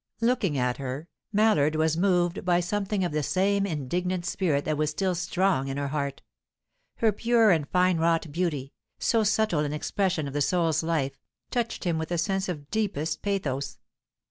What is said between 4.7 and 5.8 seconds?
was still strong in